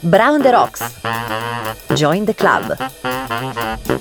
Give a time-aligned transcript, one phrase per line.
[0.00, 0.84] Brown the Rocks.
[1.94, 2.76] Join the club.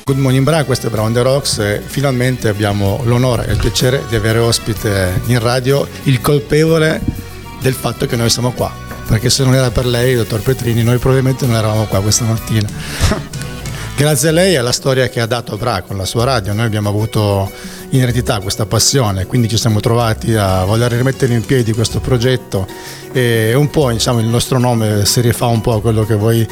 [0.04, 4.04] Good morning Bra, questo è Brown the Rocks e finalmente abbiamo l'onore e il piacere
[4.08, 7.02] di avere ospite in radio il colpevole
[7.62, 8.72] del fatto che noi siamo qua.
[9.08, 12.68] Perché se non era per lei, dottor Petrini, noi probabilmente non eravamo qua questa mattina.
[13.98, 16.54] Grazie a lei e alla storia che ha dato a Bra con la sua radio,
[16.54, 17.52] noi abbiamo avuto
[17.90, 22.68] in eredità questa passione, quindi ci siamo trovati a voler rimettere in piedi questo progetto
[23.12, 26.48] e un po' diciamo, il nostro nome si rifà un po' a quello che voi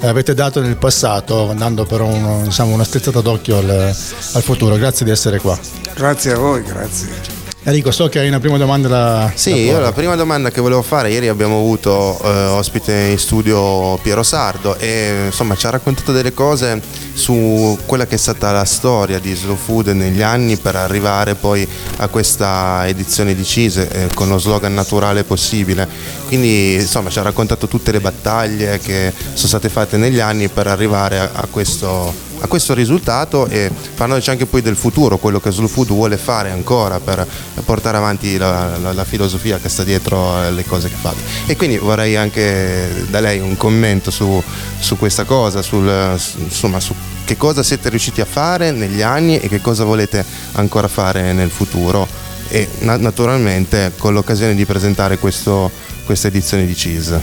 [0.00, 4.76] avete dato nel passato, andando per un, diciamo, una strizzata d'occhio al, al futuro.
[4.76, 5.58] Grazie di essere qua.
[5.94, 7.39] Grazie a voi, grazie.
[7.70, 9.32] Enrico, so che hai una prima domanda da.
[9.32, 13.18] Sì, da io la prima domanda che volevo fare, ieri abbiamo avuto eh, ospite in
[13.18, 18.50] studio Piero Sardo e insomma ci ha raccontato delle cose su quella che è stata
[18.50, 21.66] la storia di Slow Food negli anni per arrivare poi
[21.98, 25.88] a questa edizione di Cise eh, con lo slogan naturale possibile.
[26.26, 30.66] Quindi insomma ci ha raccontato tutte le battaglie che sono state fatte negli anni per
[30.66, 35.50] arrivare a, a questo a questo risultato e parlandoci anche poi del futuro, quello che
[35.50, 37.26] Slow Food vuole fare ancora per
[37.64, 41.20] portare avanti la, la, la filosofia che sta dietro le cose che fate.
[41.46, 44.42] E quindi vorrei anche da lei un commento su,
[44.78, 49.48] su questa cosa, sul, insomma, su che cosa siete riusciti a fare negli anni e
[49.48, 52.08] che cosa volete ancora fare nel futuro
[52.48, 55.70] e naturalmente con l'occasione di presentare questa
[56.26, 57.18] edizione di CIS.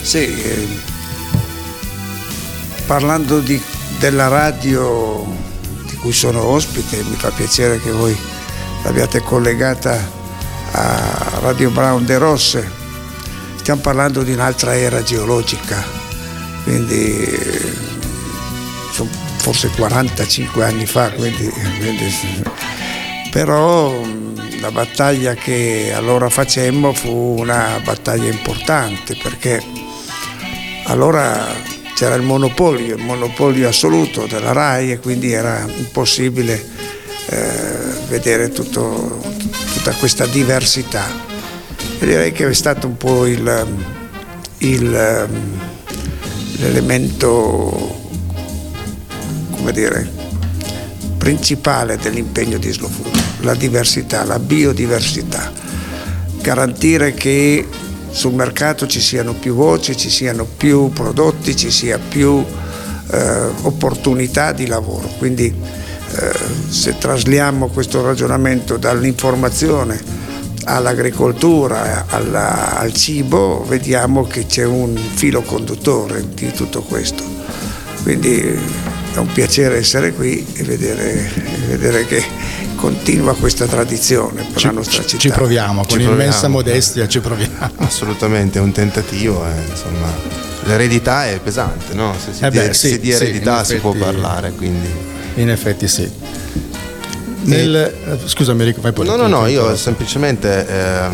[0.00, 0.97] Sì, eh,
[2.88, 3.62] parlando di,
[3.98, 5.22] della radio
[5.86, 8.16] di cui sono ospite, mi fa piacere che voi
[8.82, 10.10] l'abbiate collegata
[10.72, 12.66] a Radio Brown de Rosse.
[13.56, 15.84] Stiamo parlando di un'altra era geologica,
[16.64, 17.28] quindi
[18.90, 22.42] sono forse 45 anni fa, quindi, quindi,
[23.30, 24.00] però
[24.60, 29.62] la battaglia che allora facemmo fu una battaglia importante perché
[30.84, 36.64] allora c'era il monopolio, il monopolio assoluto della RAI e quindi era impossibile
[37.26, 37.58] eh,
[38.06, 39.20] vedere tutto,
[39.74, 41.04] tutta questa diversità.
[41.98, 43.66] E direi che è stato un po' il,
[44.58, 44.90] il,
[46.58, 48.10] l'elemento
[49.50, 50.08] come dire,
[51.18, 55.52] principale dell'impegno di Slow Food, la diversità, la biodiversità.
[56.42, 57.66] Garantire che
[58.10, 62.44] sul mercato ci siano più voci, ci siano più prodotti, ci sia più
[63.10, 65.08] eh, opportunità di lavoro.
[65.18, 66.32] Quindi eh,
[66.68, 70.26] se trasliamo questo ragionamento dall'informazione
[70.64, 77.24] all'agricoltura, alla, al cibo, vediamo che c'è un filo conduttore di tutto questo.
[78.02, 81.30] Quindi è un piacere essere qui e vedere,
[81.68, 82.22] vedere che
[82.78, 85.18] continua questa tradizione per ci, la nostra città.
[85.18, 86.54] Ci proviamo, con ci immensa proviamo.
[86.54, 87.72] modestia ci proviamo.
[87.78, 90.06] Assolutamente, è un tentativo, eh, insomma.
[90.64, 92.14] L'eredità è pesante, no?
[92.22, 94.88] Se si, eh beh, di, sì, se di eredità sì, si può parlare, quindi...
[95.34, 96.08] In effetti sì.
[97.40, 99.06] Nel, eh, scusami Enrico, fai poi.
[99.06, 101.08] No, no, no, io semplicemente eh,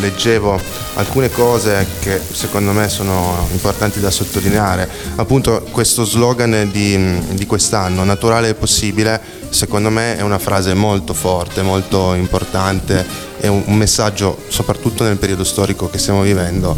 [0.00, 0.58] leggevo
[0.94, 4.88] alcune cose che secondo me sono importanti da sottolineare.
[5.16, 9.20] Appunto questo slogan di, di quest'anno, naturale e possibile,
[9.50, 13.04] secondo me è una frase molto forte, molto importante,
[13.38, 16.76] è un, un messaggio soprattutto nel periodo storico che stiamo vivendo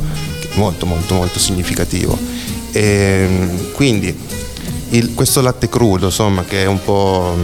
[0.55, 2.19] molto molto molto significativo.
[2.73, 4.15] E, quindi
[4.91, 7.37] il, questo latte crudo, insomma, che è un po'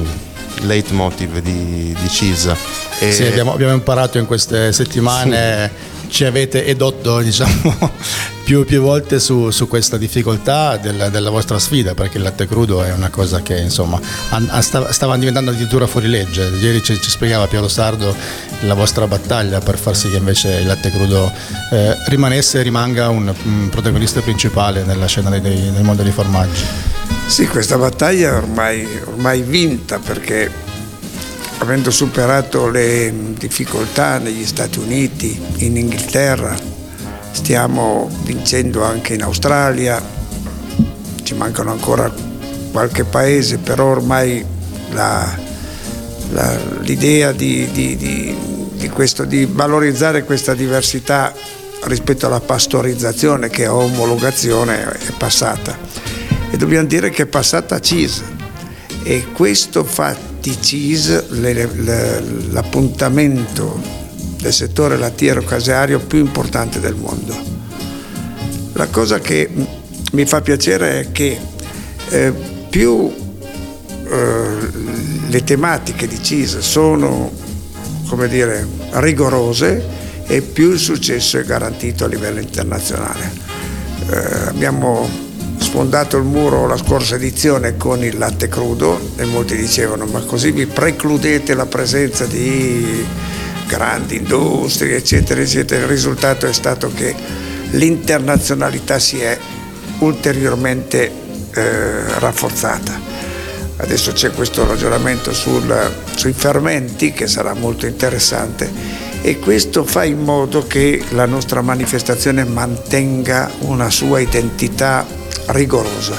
[0.63, 2.57] leitmotiv di, di CISA.
[2.99, 3.13] E...
[3.13, 5.71] Sì, abbiamo, abbiamo, imparato in queste settimane,
[6.03, 6.11] sì.
[6.11, 7.91] ci avete edotto diciamo,
[8.45, 12.83] più, più volte su, su questa difficoltà del, della vostra sfida, perché il latte crudo
[12.83, 14.01] è una cosa che insomma
[14.61, 16.51] stava diventando addirittura fuori legge.
[16.61, 18.15] Ieri ci, ci, spiegava Piero Sardo
[18.61, 21.31] la vostra battaglia per far sì che invece il latte crudo
[21.73, 25.41] eh, rimanesse e rimanga un, un, protagonista principale nella scena dei,
[25.73, 27.01] del mondo dei formaggi.
[27.27, 30.51] Sì, questa battaglia è ormai, ormai vinta perché
[31.59, 36.55] avendo superato le difficoltà negli Stati Uniti, in Inghilterra,
[37.31, 40.03] stiamo vincendo anche in Australia,
[41.23, 42.13] ci mancano ancora
[42.71, 44.45] qualche paese, però ormai
[44.91, 45.39] la,
[46.33, 48.37] la, l'idea di, di, di,
[48.73, 51.33] di, questo, di valorizzare questa diversità
[51.85, 56.02] rispetto alla pastorizzazione che è omologazione è passata
[56.63, 58.23] dobbiamo dire che è passata a CIS
[59.03, 61.29] e questo fa di CIS
[62.51, 63.83] l'appuntamento
[64.41, 67.37] del settore lattiero caseario più importante del mondo.
[68.75, 69.51] La cosa che
[70.13, 71.37] mi fa piacere è che
[72.11, 72.33] eh,
[72.71, 73.13] più
[74.09, 74.47] eh,
[75.27, 77.33] le tematiche di CIS sono
[78.07, 79.85] come dire, rigorose
[80.27, 83.51] e più il successo è garantito a livello internazionale
[84.11, 85.32] Eh, abbiamo
[85.63, 90.51] sfondato il muro la scorsa edizione con il latte crudo e molti dicevano ma così
[90.51, 93.07] vi precludete la presenza di
[93.67, 95.83] grandi industrie eccetera eccetera.
[95.83, 97.15] Il risultato è stato che
[97.71, 99.39] l'internazionalità si è
[100.01, 101.11] ulteriormente
[101.55, 103.11] eh, rafforzata.
[103.77, 108.71] Adesso c'è questo ragionamento sul, sui fermenti che sarà molto interessante
[109.23, 116.17] e questo fa in modo che la nostra manifestazione mantenga una sua identità rigorosa.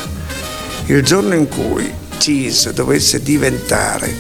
[0.86, 4.14] Il giorno in cui CIS dovesse diventare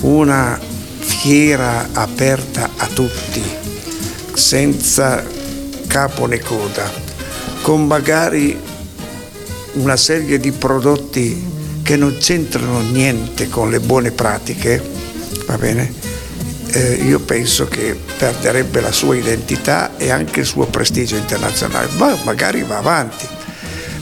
[0.00, 0.58] una
[0.98, 3.42] fiera aperta a tutti,
[4.34, 5.24] senza
[5.86, 6.90] capo né coda,
[7.62, 8.58] con magari
[9.74, 14.82] una serie di prodotti che non c'entrano niente con le buone pratiche,
[15.46, 15.92] va bene?
[16.72, 22.16] Eh, io penso che perderebbe la sua identità e anche il suo prestigio internazionale, ma
[22.24, 23.35] magari va avanti.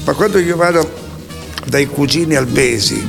[0.05, 0.93] Ma quando io vado
[1.67, 3.03] dai cugini albesi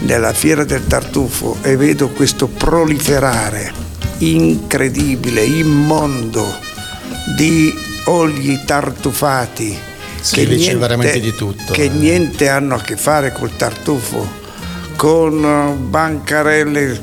[0.00, 3.72] nella fiera del tartufo e vedo questo proliferare
[4.18, 6.46] incredibile, immondo
[7.36, 7.72] di
[8.04, 11.72] olii tartufati sì, che, niente, veramente di tutto.
[11.72, 14.26] che niente hanno a che fare col tartufo,
[14.96, 17.00] con eh, bancarelle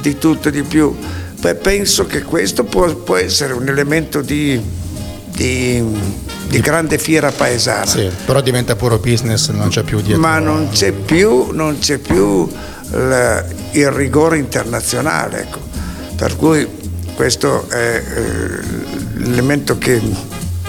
[0.00, 0.96] di tutto e di più.
[1.38, 4.60] Beh, penso che questo può, può essere un elemento di,
[5.26, 5.84] di,
[6.56, 7.86] di, grande fiera paesana.
[7.86, 10.20] Sì, però diventa puro business, non c'è più dietro.
[10.20, 12.48] Ma non c'è più, non c'è più
[12.92, 15.42] il, il rigore internazionale.
[15.42, 15.58] Ecco.
[16.16, 16.68] Per cui
[17.14, 20.00] questo è eh, l'elemento che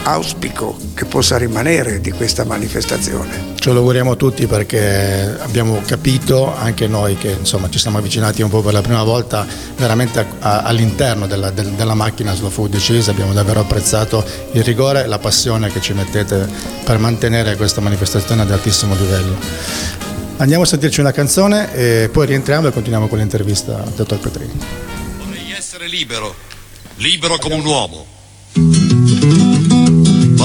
[0.03, 3.53] auspico che possa rimanere di questa manifestazione.
[3.55, 8.49] Ce lo auguriamo tutti perché abbiamo capito, anche noi che insomma, ci siamo avvicinati un
[8.49, 9.45] po' per la prima volta
[9.77, 14.63] veramente a, a, all'interno della, del, della macchina Slow Food Cheese, abbiamo davvero apprezzato il
[14.63, 16.47] rigore e la passione che ci mettete
[16.83, 19.37] per mantenere questa manifestazione ad altissimo livello.
[20.37, 24.59] Andiamo a sentirci una canzone e poi rientriamo e continuiamo con l'intervista al dottor Petrini.
[25.19, 26.35] Vorrei essere libero,
[26.95, 28.12] libero come un uomo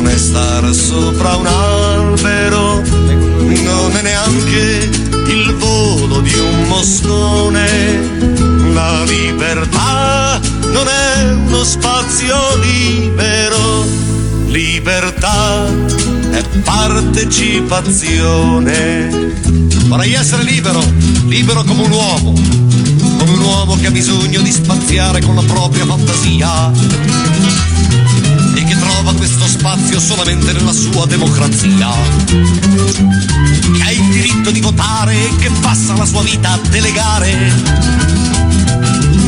[0.00, 4.88] non è stare sopra un albero, non è neanche
[5.26, 7.98] il volo di un moscone.
[8.72, 10.40] La libertà
[10.72, 13.84] non è uno spazio libero,
[14.46, 15.66] libertà
[16.30, 19.34] è partecipazione.
[19.86, 20.82] Vorrei essere libero,
[21.26, 22.32] libero come un uomo,
[23.18, 26.72] come un uomo che ha bisogno di spaziare con la propria fantasia
[29.00, 31.88] trova questo spazio solamente nella sua democrazia.
[32.26, 37.30] Che ha il diritto di votare e che passa la sua vita a delegare.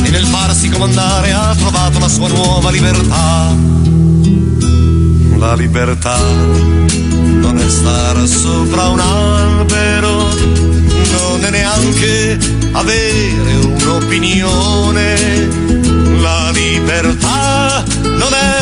[0.02, 3.56] E nel farsi comandare ha trovato la sua nuova libertà.
[5.38, 10.28] La libertà non è stare sopra un albero,
[11.12, 12.38] non è neanche
[12.72, 15.48] avere un'opinione.
[16.20, 18.61] La libertà non è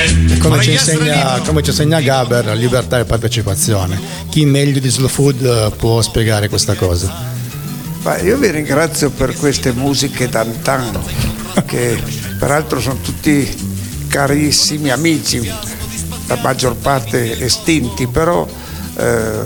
[0.41, 3.99] Come ci, insegna, come ci insegna Gaber, libertà e partecipazione.
[4.29, 7.13] Chi meglio di Slow Food eh, può spiegare questa cosa?
[8.01, 10.99] Ma io vi ringrazio per queste musiche d'antan,
[11.65, 12.01] che
[12.39, 13.47] peraltro sono tutti
[14.07, 15.47] carissimi amici,
[16.27, 18.47] la maggior parte estinti, però
[18.95, 19.45] eh,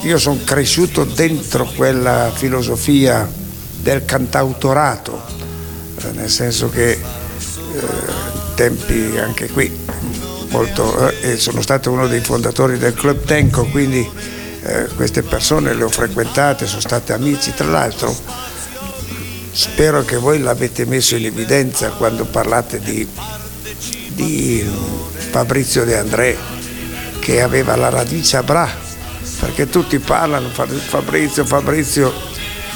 [0.00, 3.30] io sono cresciuto dentro quella filosofia
[3.80, 5.22] del cantautorato,
[5.98, 9.70] eh, nel senso che eh, tempi anche qui
[10.52, 14.08] molto, eh, sono stato uno dei fondatori del Club Tenco, quindi
[14.62, 18.14] eh, queste persone le ho frequentate, sono state amici, tra l'altro
[19.50, 23.06] spero che voi l'avete messo in evidenza quando parlate di,
[24.08, 24.64] di
[25.30, 26.36] Fabrizio De André
[27.18, 28.68] che aveva la radice a Bra,
[29.40, 32.12] perché tutti parlano Fabrizio, Fabrizio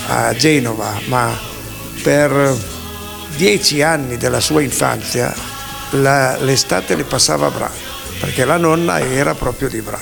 [0.08, 1.36] a Genova, ma
[2.02, 2.56] per
[3.36, 5.34] dieci anni della sua infanzia
[5.90, 7.70] la, l'estate le passava a Bra,
[8.20, 10.00] perché la nonna era proprio di Bra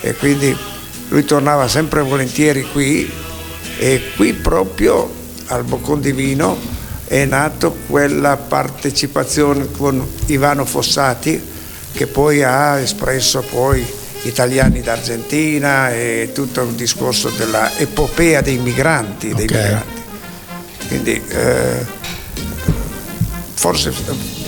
[0.00, 0.56] e quindi
[1.08, 3.10] lui tornava sempre volentieri qui
[3.78, 5.10] e qui proprio
[5.46, 6.56] al Boccon Divino
[7.06, 11.40] è nato quella partecipazione con Ivano Fossati
[11.92, 13.84] che poi ha espresso poi
[14.22, 19.62] italiani d'Argentina e tutto un discorso della epopea dei migranti, dei okay.
[19.62, 20.02] migranti.
[20.88, 21.86] Quindi eh,
[23.56, 23.92] forse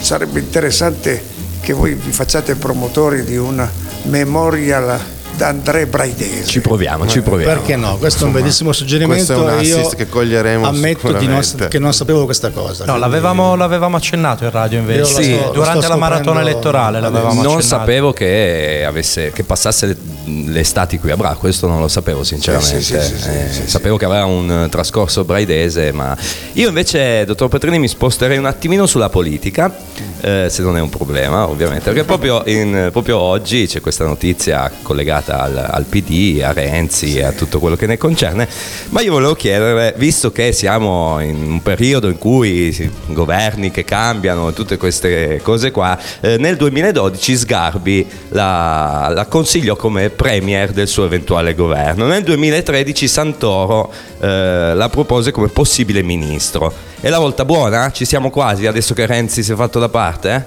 [0.01, 1.21] sarebbe interessante
[1.61, 3.69] che voi vi facciate promotori di una
[4.05, 6.47] memorial da Andrea Braidese.
[6.47, 7.53] Ci proviamo, ci proviamo.
[7.53, 7.97] Perché no?
[7.97, 9.35] Questo Insomma, è un bellissimo suggerimento.
[9.35, 10.67] Questo è un assist che coglieremo.
[10.67, 12.85] Ammetto non, che non sapevo questa cosa.
[12.85, 15.23] No, l'avevamo, l'avevamo, accennato in radio invece.
[15.23, 17.63] Sì, sto, durante la maratona elettorale l'avevamo non accennato.
[17.63, 22.81] sapevo che, avesse, che passasse le estati qui a Bra, questo non lo sapevo sinceramente.
[22.81, 26.17] Sì, sì, sì, eh, sapevo che aveva un trascorso braidese, ma
[26.55, 29.73] io invece, dottor Petrini, mi sposterei un attimino sulla politica,
[30.21, 34.71] eh, se non è un problema ovviamente, perché proprio, in, proprio oggi c'è questa notizia
[34.83, 38.49] collegata legata al, al PD, a Renzi e a tutto quello che ne concerne,
[38.91, 44.53] ma io volevo chiedere, visto che siamo in un periodo in cui governi che cambiano,
[44.53, 51.05] tutte queste cose qua, eh, nel 2012 Sgarbi la, la, consigliò come premier del suo
[51.05, 56.73] eventuale governo, nel 2013 Santoro eh, la propose come possibile ministro.
[57.01, 57.93] È la volta buona?
[57.93, 60.47] Ci siamo quasi adesso che Renzi si è fatto da parte?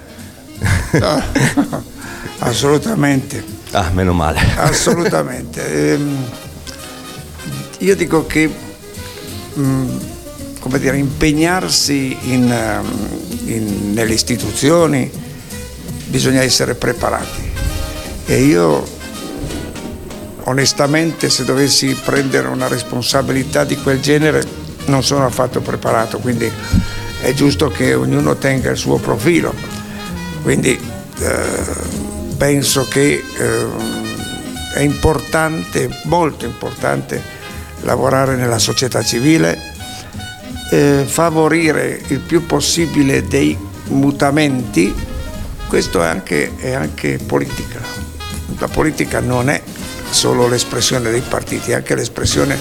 [0.92, 1.00] Eh?
[1.00, 1.24] No,
[2.40, 3.60] assolutamente.
[3.72, 4.40] Ah, meno male.
[4.58, 5.94] Assolutamente.
[5.94, 6.26] Ehm,
[7.80, 8.50] io dico che
[9.54, 9.98] mh, mm,
[10.60, 15.10] come dire, impegnarsi in, um, in, nelle istituzioni
[16.08, 17.52] bisogna essere preparati.
[18.26, 19.00] E io
[20.44, 24.44] onestamente se dovessi prendere una responsabilità di quel genere
[24.86, 26.52] non sono affatto preparato, quindi
[27.22, 29.54] è giusto che ognuno tenga il suo profilo.
[30.44, 30.80] Quindi
[31.20, 32.01] eh,
[32.42, 33.68] penso che eh,
[34.74, 37.22] è importante, molto importante,
[37.82, 39.60] lavorare nella società civile,
[40.72, 43.56] eh, favorire il più possibile dei
[43.90, 44.92] mutamenti,
[45.68, 47.80] questo è anche, è anche politica.
[48.58, 49.62] La politica non è
[50.10, 52.58] solo l'espressione dei partiti, è anche l'espressione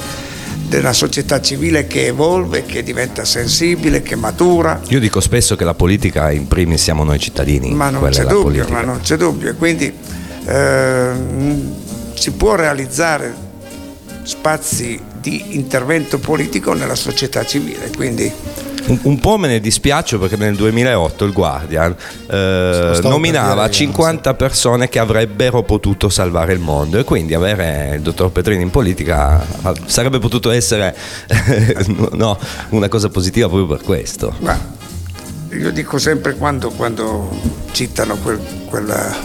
[0.70, 4.80] della società civile che evolve, che diventa sensibile, che matura.
[4.88, 7.74] Io dico spesso che la politica in primis siamo noi cittadini.
[7.74, 9.54] Ma non c'è dubbio, ma non c'è dubbio.
[9.56, 9.92] Quindi
[10.46, 11.10] eh,
[12.14, 13.34] si può realizzare
[14.22, 17.90] spazi di intervento politico nella società civile.
[17.94, 18.32] Quindi
[18.86, 21.94] un, un, po' me ne dispiaccio perché nel 2008 il Guardian
[22.28, 28.30] eh, nominava 50 persone che avrebbero potuto salvare il mondo e quindi avere il dottor
[28.30, 29.44] Petrini in politica
[29.86, 30.94] sarebbe potuto essere
[32.12, 32.38] no,
[32.70, 34.34] una cosa positiva proprio per questo.
[34.40, 34.58] Ma
[35.52, 37.28] io dico sempre quando, quando
[37.72, 39.16] citano quel, quella,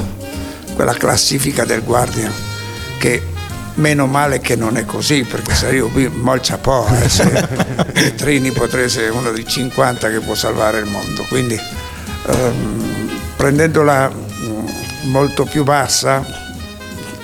[0.74, 2.32] quella classifica del Guardian
[2.98, 3.22] che
[3.76, 7.26] meno male che non è così perché se io qui molcia po' eh, se
[7.92, 11.24] Petrini potrebbe essere uno dei 50 che può salvare il mondo.
[11.28, 11.60] Quindi
[12.28, 14.68] ehm, prendendola mm,
[15.04, 16.44] molto più bassa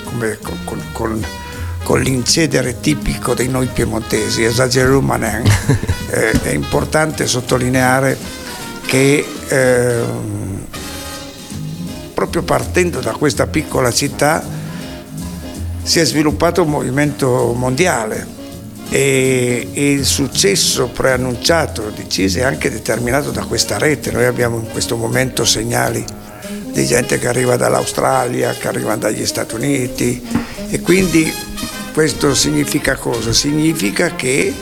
[0.03, 1.25] come con, con,
[1.83, 5.43] con l'incedere tipico dei noi piemontesi esagero manen
[6.11, 8.17] eh, è importante sottolineare
[8.85, 10.03] che eh,
[12.13, 14.59] proprio partendo da questa piccola città
[15.83, 18.39] si è sviluppato un movimento mondiale
[18.89, 24.11] e, il successo preannunciato, deciso e anche determinato da questa rete.
[24.11, 26.03] Noi abbiamo in questo momento segnali
[26.71, 30.21] di gente che arriva dall'Australia, che arriva dagli Stati Uniti
[30.69, 31.31] e quindi
[31.93, 33.33] questo significa cosa?
[33.33, 34.53] Significa che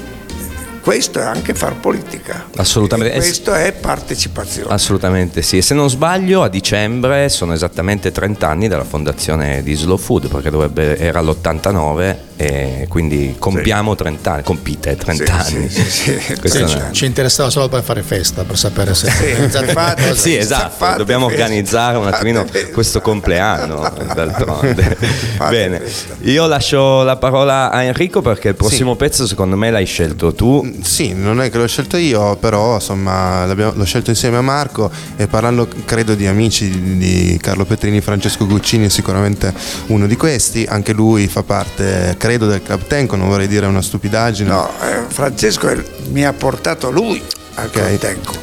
[0.90, 2.48] questo è anche far politica.
[2.56, 3.14] Assolutamente.
[3.14, 4.74] E questo è partecipazione.
[4.74, 5.58] Assolutamente sì.
[5.58, 10.30] E se non sbaglio, a dicembre sono esattamente 30 anni dalla fondazione di Slow Food,
[10.30, 13.98] perché dovrebbe, era l'89 e quindi compiamo sì.
[13.98, 15.70] 30 anni, compite 30 sì, anni.
[15.70, 19.10] Sì, sì, Ci interessava solo per fare festa, per sapere se...
[19.10, 21.44] Fate, sì, esatto, dobbiamo festa.
[21.44, 24.98] organizzare un attimino questo compleanno, d'altronde.
[25.50, 26.16] Bene, festa.
[26.22, 30.78] io lascio la parola a Enrico perché il prossimo pezzo secondo me l'hai scelto tu
[30.82, 35.28] sì, non è che l'ho scelto io, però insomma l'ho scelto insieme a Marco e
[35.28, 39.54] parlando credo di amici di Carlo Petrini, Francesco Guccini è sicuramente
[39.88, 43.82] uno di questi, anche lui fa parte credo del Club Tenco, non vorrei dire una
[43.82, 44.50] stupidaggine.
[44.50, 45.78] No, eh, Francesco è,
[46.10, 47.22] mi ha portato lui
[47.56, 47.98] al okay.
[47.98, 48.34] Club Tenco.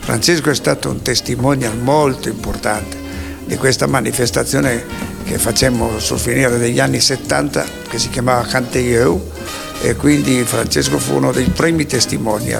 [0.00, 2.96] Francesco è stato un testimonial molto importante
[3.44, 4.84] di questa manifestazione
[5.24, 9.30] che facemmo sul finire degli anni 70 che si chiamava Cante Io
[9.80, 12.58] e quindi Francesco fu uno dei primi testimoni eh,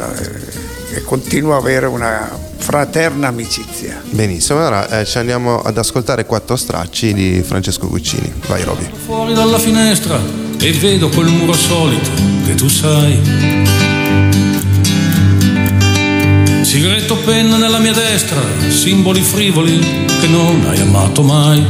[0.96, 4.00] e continua a avere una fraterna amicizia.
[4.10, 8.32] Benissimo, ora eh, ci andiamo ad ascoltare quattro stracci di Francesco Guccini.
[8.48, 8.90] Vai Roby.
[9.04, 12.10] Fuori dalla finestra e vedo quel muro solito
[12.44, 13.18] che tu sai.
[16.62, 19.78] Sigretto penna nella mia destra, simboli frivoli
[20.20, 21.64] che non hai amato mai.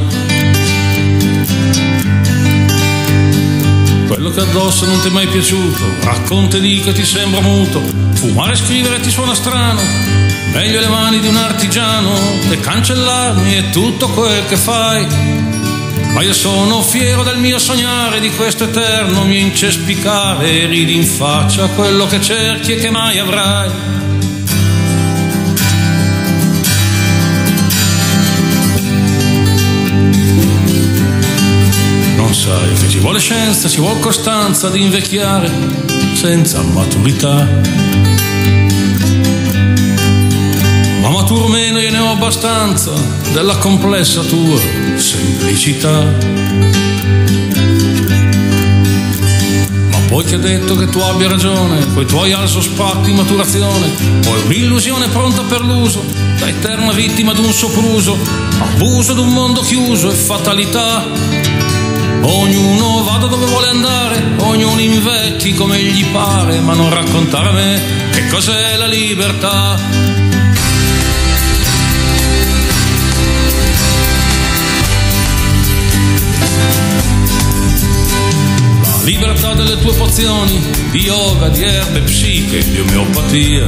[4.07, 7.81] Quello che addosso non ti è mai piaciuto, racconta di che ti sembra muto,
[8.15, 9.81] fumare e scrivere ti suona strano,
[10.53, 12.13] meglio le mani di un artigiano
[12.51, 15.56] e cancellarmi è tutto quel che fai.
[16.17, 21.05] Ma io sono fiero del mio sognare, di questo eterno mio incespicare, e ridi in
[21.05, 23.71] faccia a quello che cerchi e che mai avrai.
[32.17, 35.51] Non sai che ci vuole scienza, ci vuole costanza di invecchiare
[36.15, 37.96] senza maturità.
[41.27, 42.93] Ma maturo meno io ne ho abbastanza
[43.33, 44.61] della complessa tua
[44.95, 46.05] semplicità.
[49.91, 53.89] Ma poi che ha detto che tu abbia ragione, coi tuoi alzo spatti maturazione,
[54.21, 56.05] poi un'illusione pronta per l'uso,
[56.39, 58.17] da eterna vittima d'un sopruso,
[58.61, 61.07] abuso d'un mondo chiuso e fatalità.
[62.23, 67.83] Ognuno vada dove vuole andare, ognuno invecchi come gli pare, ma non raccontare a me
[68.13, 69.96] che cos'è la libertà.
[79.07, 80.61] Libertà delle tue pozioni,
[80.91, 83.67] di yoga, di erbe, psiche, di omeopatia.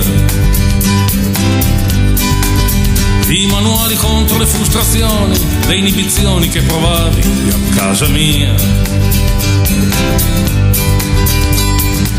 [3.29, 8.53] I manuali contro le frustrazioni, le inibizioni che provavi a casa mia.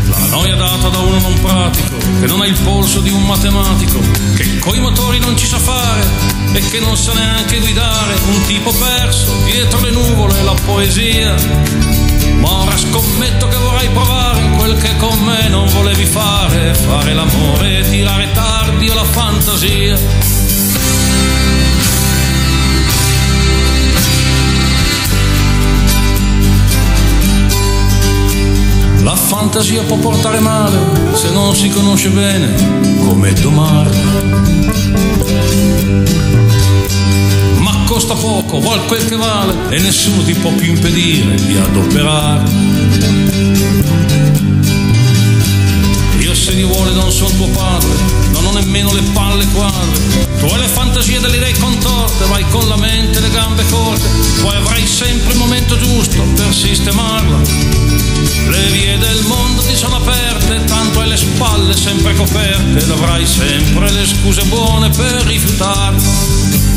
[0.08, 4.00] La noia data da uno non pratico, che non ha il polso di un matematico,
[4.34, 6.00] che coi motori non ci sa fare
[6.54, 11.99] e che non sa neanche guidare, un tipo perso dietro le nuvole la poesia.
[12.40, 17.88] Ma ora scommetto che vorrai provare quel che con me non volevi fare, fare l'amore
[17.88, 19.98] tirare tardi o la fantasia.
[29.02, 30.78] La fantasia può portare male
[31.14, 32.54] se non si conosce bene
[33.04, 33.90] come domare.
[37.90, 42.48] Costa poco, vuol quel che vale e nessuno ti può più impedire di adoperare.
[46.20, 47.88] Io se Dio vuole non sono tuo padre,
[48.30, 50.28] non ho nemmeno le palle quadre.
[50.38, 54.08] Tu hai le fantasie delle idee contorte, vai con la mente e le gambe corte,
[54.40, 57.38] poi avrai sempre il momento giusto per sistemarla.
[58.50, 63.26] Le vie del mondo ti sono aperte, tanto hai le spalle sempre coperte ed avrai
[63.26, 66.69] sempre le scuse buone per rifiutarlo.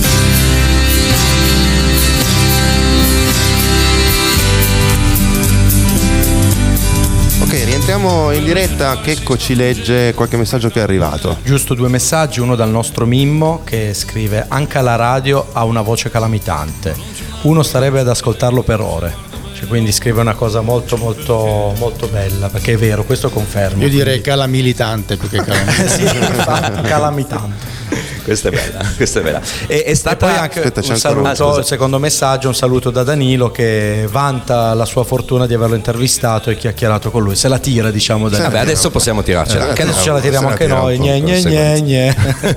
[7.83, 8.97] Ok, rientriamo in diretta.
[9.01, 11.39] Checco ci legge qualche messaggio che è arrivato.
[11.43, 16.09] Giusto due messaggi, uno dal nostro Mimmo che scrive anche la radio ha una voce
[16.09, 16.95] calamitante.
[17.41, 19.13] Uno starebbe ad ascoltarlo per ore.
[19.53, 23.83] Cioè, quindi scrive una cosa molto molto molto bella, perché è vero, questo conferma.
[23.83, 25.89] Io direi calamilitante più che calamitante.
[25.89, 27.72] sì, calamitante.
[28.23, 29.41] Questa è bella, questa è bella.
[29.67, 33.03] E, è stata E poi anche Aspetta, un saluto, il secondo messaggio, un saluto da
[33.03, 37.35] Danilo che vanta la sua fortuna di averlo intervistato e chiacchierato con lui.
[37.35, 39.73] Se la tira, diciamo, da Vabbè, adesso possiamo tirarcela.
[39.73, 40.97] che adesso ce la tiriamo anche la noi.
[40.97, 42.15] Gne, gne, gne, gne.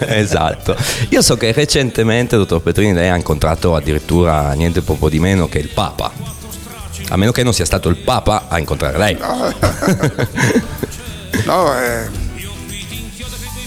[0.16, 0.76] esatto.
[1.10, 5.58] Io so che recentemente, dottor Petrini, lei ha incontrato addirittura niente poco di meno che
[5.58, 6.12] il Papa.
[7.08, 9.16] A meno che non sia stato il Papa a incontrare lei.
[11.44, 12.06] No, è,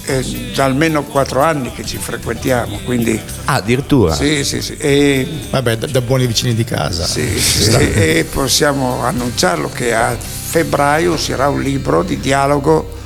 [0.09, 0.23] è
[0.55, 4.13] da almeno quattro anni che ci frequentiamo, quindi Ah, addirittura.
[4.15, 4.75] sì, sì, sì.
[4.77, 7.05] E, Vabbè, da, da buoni vicini di casa.
[7.05, 12.97] sì, sì, e- e possiamo annunciarlo che a febbraio uscirà un libro di dialogo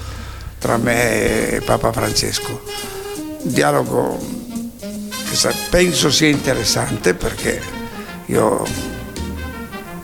[0.59, 2.63] tra me e Papa Francesco.
[3.17, 4.17] Un dialogo
[4.79, 7.61] che penso sia interessante perché
[8.27, 8.65] io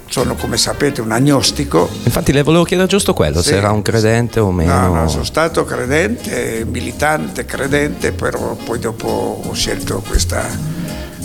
[0.10, 1.90] sono, come sapete, un agnostico.
[2.04, 3.50] Infatti le volevo chiedere giusto quello, Sì.
[3.50, 4.74] se era un credente o meno.
[4.88, 10.44] No, no, sono stato credente, militante, credente, però poi dopo ho scelto questa,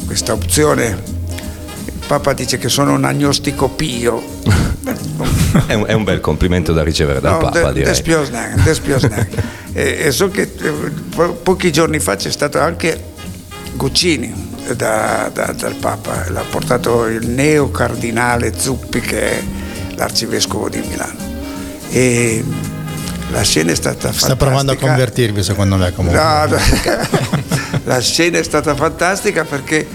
[0.06, 1.02] questa opzione.
[1.86, 4.22] Il Papa dice che sono un agnostico pio.
[5.66, 7.92] È un, è un bel complimento da ricevere dal no, Papa, de- direi.
[7.92, 9.28] despiosnak.
[9.72, 10.70] e, e so che eh,
[11.14, 13.00] po- pochi giorni fa c'è stato anche
[13.74, 19.42] Guccini da, da, dal Papa, l'ha portato il neo cardinale Zuppi che è
[19.96, 21.32] l'arcivescovo di Milano.
[21.90, 22.42] E
[23.30, 24.26] la scena è stata fantastica.
[24.26, 26.20] Sta provando a convertirvi secondo me comunque.
[26.20, 26.58] No, no.
[27.84, 29.86] la scena è stata fantastica perché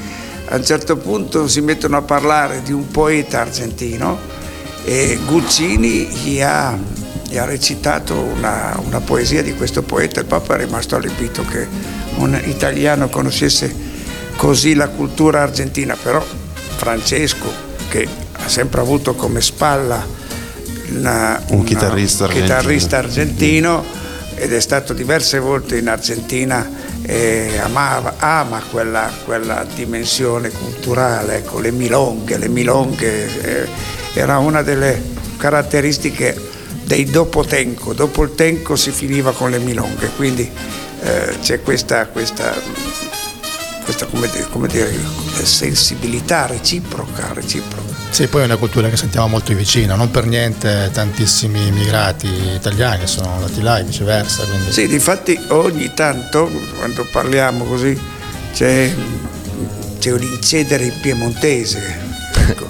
[0.50, 4.18] a un certo punto si mettono a parlare di un poeta argentino
[4.84, 6.78] e Guccini gli ha,
[7.28, 11.68] gli ha recitato una, una, poesia di questo poeta, il Papa è rimasto allibito che
[12.16, 13.89] un italiano conoscesse
[14.40, 16.24] così la cultura argentina, però
[16.78, 17.52] Francesco
[17.90, 20.02] che ha sempre avuto come spalla
[20.92, 23.84] una, un chitarrista, un chitarrista argentino
[24.36, 26.66] ed è stato diverse volte in Argentina
[27.02, 33.68] e amava, ama quella, quella, dimensione culturale, ecco, le milonghe, le milonghe eh,
[34.14, 35.02] era una delle
[35.36, 36.34] caratteristiche
[36.86, 40.50] dei dopo Tenco, dopo il Tenco si finiva con le milonghe, quindi
[41.02, 42.54] eh, c'è questa, questa,
[43.90, 44.96] questa come come dire,
[45.42, 47.92] sensibilità reciproca, reciproca.
[48.12, 53.08] Sì, poi è una cultura che sentiamo molto vicina, non per niente tantissimi immigrati italiani
[53.08, 54.44] sono andati là e viceversa.
[54.44, 54.72] Quindi...
[54.72, 58.00] Sì, difatti ogni tanto quando parliamo così
[58.54, 58.94] c'è,
[59.98, 62.08] c'è un incedere in piemontese.
[62.48, 62.68] Ecco.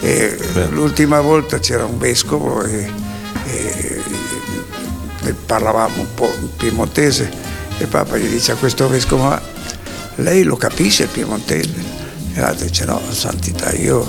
[0.70, 2.90] l'ultima volta c'era un vescovo e,
[3.44, 4.02] e,
[5.24, 7.30] e, parlavamo un po' in piemontese
[7.76, 9.51] e Papa gli dice a questo vescovo
[10.16, 12.00] lei lo capisce il piemontese?
[12.34, 14.06] E l'altro dice no, santità, io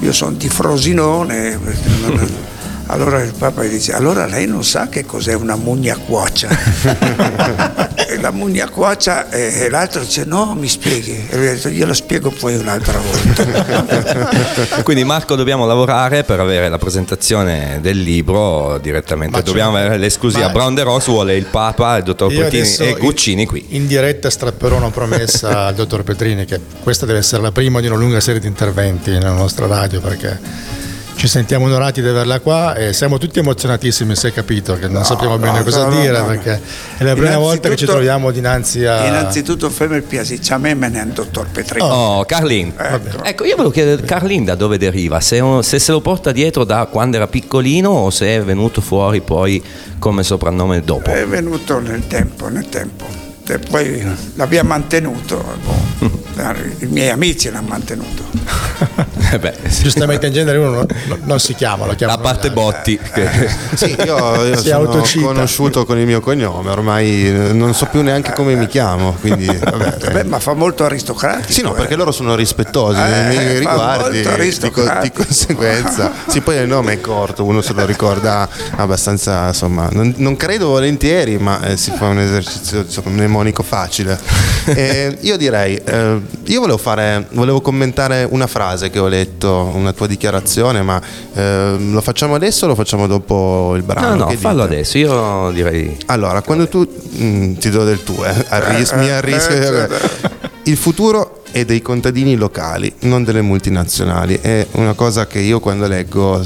[0.00, 1.58] io sono di Frosinone.
[2.90, 6.48] Allora il Papa gli dice, allora lei non sa che cos'è una mugna cuoccia?
[8.08, 11.26] e la mugna cuoccia e l'altro dice no, mi spieghi.
[11.28, 14.80] E lui ha detto, glielo spiego poi un'altra volta.
[14.82, 19.86] Quindi Marco dobbiamo lavorare per avere la presentazione del libro direttamente, Ma dobbiamo certo.
[19.86, 20.46] avere l'esclusiva.
[20.46, 20.52] Ma...
[20.52, 23.66] Brown de Ross vuole il Papa, il dottor Petrini e Guccini qui.
[23.70, 27.86] In diretta strapperò una promessa al dottor Petrini che questa deve essere la prima di
[27.86, 30.86] una lunga serie di interventi nella nostra radio perché
[31.18, 34.98] ci sentiamo onorati di averla qua e siamo tutti emozionatissimi, si è capito, che non
[34.98, 36.60] no, sappiamo no, bene no, cosa dire perché
[36.96, 39.04] è la prima volta che ci troviamo dinanzi a...
[39.04, 41.84] Innanzitutto fammi il piacere, a me me ne è un dottor Petrini.
[41.84, 42.72] Oh, Carlin.
[42.78, 43.24] Ecco.
[43.24, 43.44] ecco.
[43.44, 45.18] io volevo chiedere, Carlin da dove deriva?
[45.18, 49.20] Se, se, se lo porta dietro da quando era piccolino o se è venuto fuori
[49.20, 49.60] poi
[49.98, 51.10] come soprannome dopo?
[51.10, 56.16] È venuto nel tempo, nel tempo e poi l'abbiamo mantenuto, boh.
[56.80, 58.26] i miei amici l'hanno mantenuto.
[59.32, 60.86] eh beh, Giustamente in genere uno non,
[61.24, 62.14] non si chiama, lo chiama.
[62.14, 62.98] A parte Botti.
[63.02, 63.22] Eh, che...
[63.22, 63.48] eh.
[63.78, 65.26] Sì, io, io sono autocita.
[65.26, 69.16] conosciuto con il mio cognome, ormai non so più neanche come mi chiamo.
[69.20, 71.52] Quindi, vabbè, Beh, ma fa molto aristocratico.
[71.52, 74.70] Sì, no, perché loro sono rispettosi nei miei eh, riguardi, di,
[75.02, 76.12] di, conseguenza.
[76.26, 80.68] sì, poi il nome è corto, uno se lo ricorda abbastanza, insomma, non, non credo
[80.68, 84.18] volentieri, ma eh, si fa un esercizio insomma, mnemonico facile.
[84.68, 89.94] E io direi, eh, io volevo fare, volevo commentare una frase che ho letto, una
[89.94, 91.00] tua dichiarazione, ma
[91.32, 94.14] eh, lo facciamo adesso o lo facciamo dopo il brano?
[94.14, 94.74] No, no, fallo dite?
[94.74, 95.96] adesso, io direi...
[96.06, 99.88] Allora, quando tu, mh, mm, ti do del tuo, eh, arris- mi arrischio...
[100.68, 104.38] Il futuro è dei contadini locali, non delle multinazionali.
[104.38, 106.44] È una cosa che io quando leggo,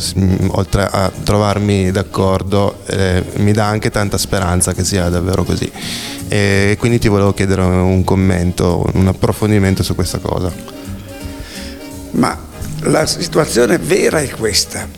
[0.51, 5.69] oltre a trovarmi d'accordo, eh, mi dà anche tanta speranza che sia davvero così.
[6.29, 10.53] E quindi ti volevo chiedere un commento, un approfondimento su questa cosa.
[12.13, 12.39] Ma
[12.83, 14.89] la situazione vera è questa.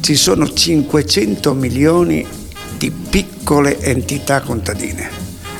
[0.00, 2.26] Ci sono 500 milioni
[2.76, 5.08] di piccole entità contadine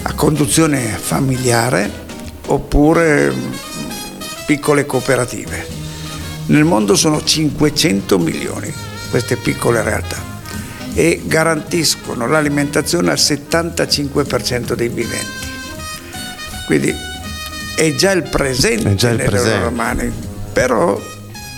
[0.03, 2.02] a conduzione familiare
[2.47, 3.33] oppure
[4.47, 5.67] piccole cooperative.
[6.47, 8.73] Nel mondo sono 500 milioni
[9.11, 10.31] queste piccole realtà
[10.95, 15.51] e garantiscono l'alimentazione al 75% dei viventi.
[16.67, 16.95] Quindi
[17.75, 19.59] è già il presente già il nelle presente.
[19.59, 20.13] loro mani,
[20.53, 21.01] però,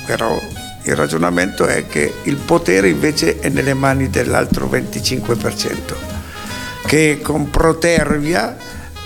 [0.06, 0.40] però
[0.82, 5.94] il ragionamento è che il potere invece è nelle mani dell'altro 25%,
[6.86, 8.56] che con protervia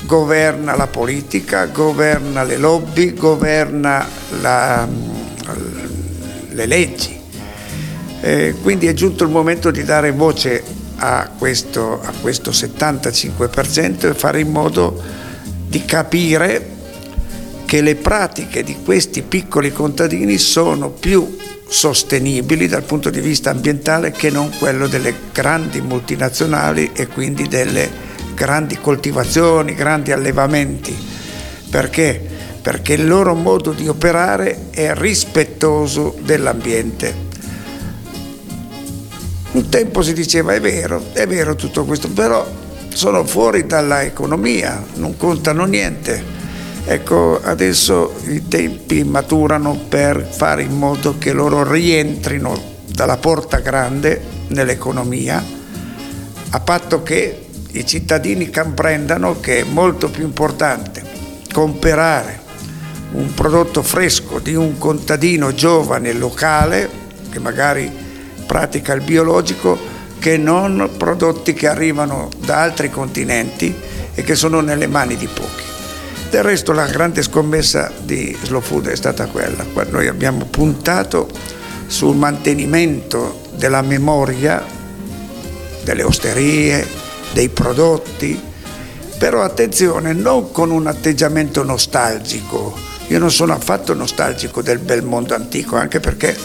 [0.03, 4.07] governa la politica, governa le lobby, governa
[4.41, 4.87] la,
[6.51, 7.17] le leggi.
[8.21, 10.63] Eh, quindi è giunto il momento di dare voce
[10.97, 15.01] a questo, a questo 75% e fare in modo
[15.69, 16.77] di capire
[17.65, 21.37] che le pratiche di questi piccoli contadini sono più
[21.69, 28.08] sostenibili dal punto di vista ambientale che non quello delle grandi multinazionali e quindi delle
[28.39, 30.97] grandi coltivazioni, grandi allevamenti.
[31.69, 32.23] Perché?
[32.63, 37.27] Perché il loro modo di operare è rispettoso dell'ambiente.
[39.51, 42.47] Un tempo si diceva è vero, è vero tutto questo, però
[42.95, 46.37] sono fuori dalla economia, non contano niente
[46.91, 54.23] Ecco, adesso i tempi maturano per fare in modo che loro rientrino dalla porta grande
[54.49, 55.45] nell'economia,
[56.49, 61.03] a patto che i cittadini comprendano che è molto più importante
[61.53, 62.47] comprare
[63.13, 66.89] un prodotto fresco di un contadino giovane locale
[67.31, 67.91] che magari
[68.47, 69.79] pratica il biologico
[70.19, 73.75] che non prodotti che arrivano da altri continenti
[74.15, 75.65] e che sono nelle mani di pochi.
[76.31, 81.29] Del resto la grande scommessa di Slow Food è stata quella, noi abbiamo puntato
[81.87, 84.63] sul mantenimento della memoria
[85.85, 86.87] delle osterie,
[87.33, 88.41] dei prodotti,
[89.19, 92.77] però attenzione, non con un atteggiamento nostalgico.
[93.09, 96.37] Io non sono affatto nostalgico del bel mondo antico, anche perché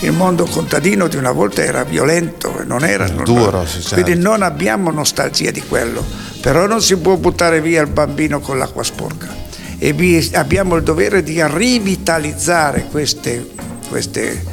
[0.00, 4.02] il mondo contadino di una volta era violento, non era duro, sì, certo.
[4.02, 6.04] quindi non abbiamo nostalgia di quello,
[6.40, 11.22] però non si può buttare via il bambino con l'acqua sporca e abbiamo il dovere
[11.22, 13.48] di rivitalizzare queste,
[13.88, 14.44] queste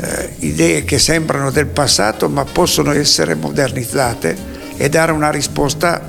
[0.00, 4.51] eh, idee che sembrano del passato ma possono essere modernizzate
[4.82, 6.02] e dare una risposta,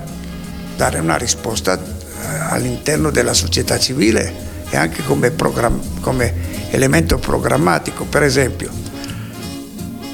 [0.75, 4.33] dare una risposta eh, all'interno della società civile
[4.67, 6.33] e anche come, program- come
[6.71, 8.05] elemento programmatico.
[8.05, 8.71] Per esempio,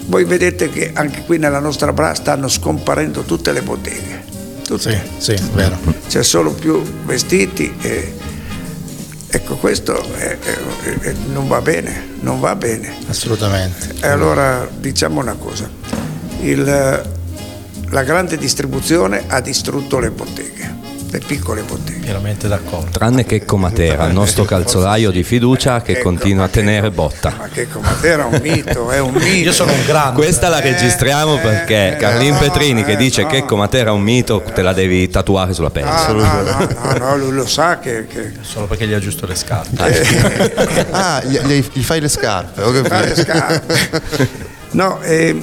[0.07, 4.23] voi vedete che anche qui nella nostra Bra stanno scomparendo tutte le botteghe.
[4.65, 5.03] Tutte.
[5.19, 5.77] Sì, sì, vero.
[6.09, 8.13] C'è solo più vestiti e
[9.29, 10.57] ecco questo è, è,
[10.99, 12.93] è, non va bene, non va bene.
[13.07, 13.93] Assolutamente.
[14.01, 15.69] E allora diciamo una cosa,
[16.41, 17.17] Il,
[17.89, 20.79] la grande distribuzione ha distrutto le botteghe
[21.11, 21.99] le piccole botteghe.
[21.99, 22.89] Pienamente d'accordo.
[22.91, 27.33] Tranne Checco Matera, il nostro calzolaio di fiducia che continua a tenere botta.
[27.37, 29.25] Ma Checco Matera è un mito, è un mito.
[29.25, 30.21] Io sono un grande.
[30.21, 34.61] Questa la registriamo perché Carlin Petrini che dice che Checco Matera è un mito, te
[34.61, 35.89] la devi tatuare sulla pelle.
[35.89, 38.05] Ah, no, no, no, no, lui lo sa che...
[38.05, 38.33] che...
[38.41, 40.87] Solo perché gli aggiusto le scarpe.
[40.91, 44.27] ah, gli, gli, fai le scarpe, ho Fai le scarpe.
[44.71, 45.41] No, eh,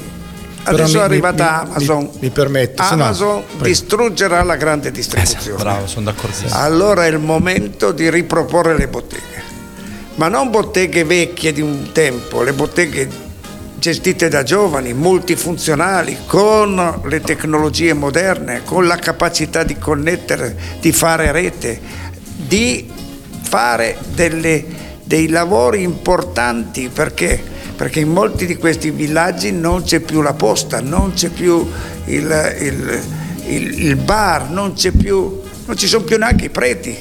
[0.68, 2.02] Adesso è arrivata mi, Amazon.
[2.04, 2.82] Mi, mi permetto.
[2.82, 5.62] Amazon no, distruggerà la grande distribuzione.
[5.62, 6.50] Bravo, sono d'accordissimo.
[6.54, 9.44] Allora è il momento di riproporre le botteghe.
[10.16, 13.24] Ma non botteghe vecchie di un tempo, le botteghe
[13.78, 21.30] gestite da giovani, multifunzionali, con le tecnologie moderne, con la capacità di connettere, di fare
[21.30, 21.78] rete,
[22.34, 22.90] di
[23.42, 24.64] fare delle,
[25.04, 30.80] dei lavori importanti perché perché in molti di questi villaggi non c'è più la posta,
[30.80, 31.68] non c'è più
[32.06, 33.02] il, il,
[33.46, 36.96] il, il bar, non, più, non ci sono più neanche i preti.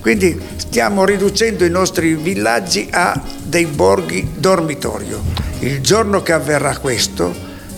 [0.00, 5.22] Quindi stiamo riducendo i nostri villaggi a dei borghi dormitorio.
[5.60, 7.34] Il giorno che avverrà questo,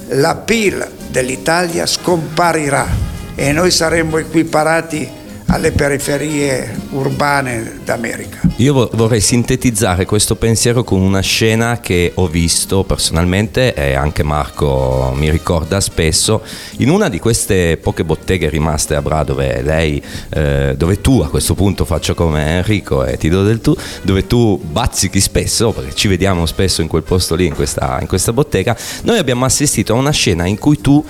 [0.08, 2.86] la PIL dell'Italia scomparirà
[3.34, 5.08] e noi saremo equiparati
[5.52, 8.40] alle periferie urbane d'America.
[8.56, 15.12] Io vorrei sintetizzare questo pensiero con una scena che ho visto personalmente e anche Marco
[15.14, 16.42] mi ricorda spesso
[16.78, 21.28] in una di queste poche botteghe rimaste a Bra dove lei, eh, dove tu a
[21.28, 25.94] questo punto faccio come Enrico e ti do del tu, dove tu bazzichi spesso perché
[25.94, 29.92] ci vediamo spesso in quel posto lì, in questa, in questa bottega, noi abbiamo assistito
[29.92, 31.04] a una scena in cui tu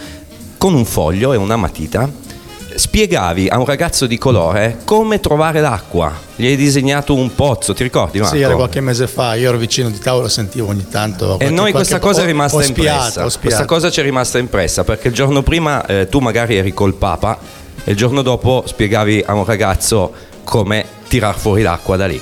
[0.58, 2.30] con un foglio e una matita
[2.76, 6.12] spiegavi a un ragazzo di colore come trovare l'acqua.
[6.34, 8.18] Gli hai disegnato un pozzo, ti ricordi?
[8.18, 8.34] Marco?
[8.34, 11.26] Sì, era qualche mese fa, io ero vicino di tavolo, sentivo ogni tanto.
[11.26, 13.28] Qualche, e noi questa cosa è rimasta ho impressa.
[13.40, 16.94] questa cosa ci è rimasta impressa perché il giorno prima eh, tu magari eri col
[16.94, 17.38] Papa
[17.84, 20.12] e il giorno dopo spiegavi a un ragazzo
[20.44, 22.20] come tirar fuori l'acqua da lì.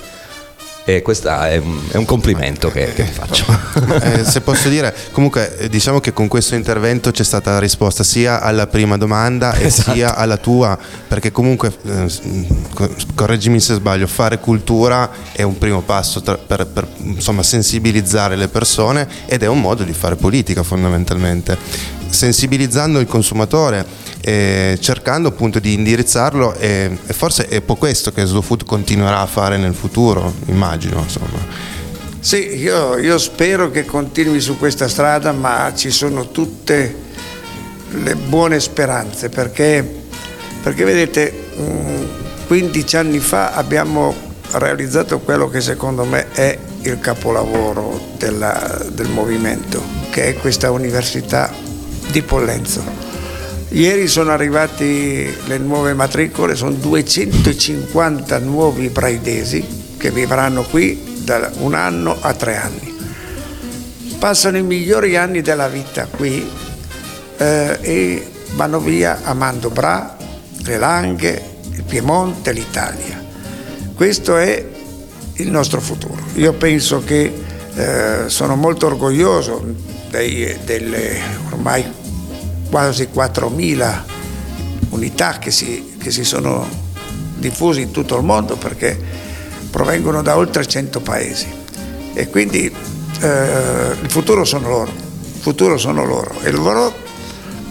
[0.85, 3.45] E questo è, è, un complimento che, che faccio.
[4.01, 8.03] Eh, se posso dire, comunque eh, diciamo che con questo intervento c'è stata la risposta
[8.03, 9.93] sia alla prima domanda esatto.
[9.93, 12.09] sia alla tua, perché comunque, eh,
[13.14, 18.49] correggimi se sbaglio, fare cultura è un primo passo tra, per, per insomma, sensibilizzare le
[18.49, 21.99] persone ed è un modo di fare politica fondamentalmente.
[22.11, 23.87] Sensibilizzando il consumatore
[24.20, 29.20] eh, cercando appunto di indirizzarlo e, e forse è po' questo che Slow Food continuerà
[29.20, 31.01] a fare nel futuro, immagino.
[31.01, 31.38] Insomma.
[32.20, 37.09] Sì, io, io spero che continui su questa strada, ma ci sono tutte
[37.92, 40.03] le buone speranze perché,
[40.62, 41.49] perché vedete,
[42.46, 44.14] 15 anni fa abbiamo
[44.53, 51.69] realizzato quello che secondo me è il capolavoro della, del movimento, che è questa università
[52.11, 53.11] di Pollenzo
[53.73, 61.75] Ieri sono arrivate le nuove matricole, sono 250 nuovi braidesi che vivranno qui da un
[61.75, 62.96] anno a tre anni.
[64.18, 66.51] Passano i migliori anni della vita qui
[67.37, 70.16] eh, e vanno via amando Bra,
[70.64, 73.25] le Langhe, il Piemonte, l'Italia.
[73.94, 74.66] Questo è
[75.35, 76.20] il nostro futuro.
[76.35, 77.33] Io penso che
[77.73, 79.64] eh, sono molto orgoglioso
[80.11, 81.20] dei, delle
[81.53, 81.99] ormai
[82.70, 84.02] quasi 4.000
[84.90, 86.66] unità che si, che si sono
[87.37, 88.98] diffuse in tutto il mondo perché
[89.70, 91.46] provengono da oltre 100 paesi.
[92.14, 92.72] E quindi
[93.20, 96.40] eh, il futuro sono loro, il futuro sono loro.
[96.42, 96.92] E loro